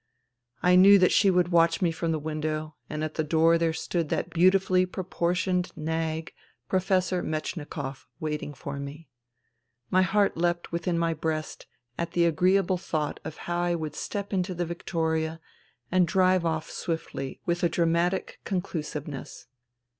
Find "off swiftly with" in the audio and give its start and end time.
16.47-17.61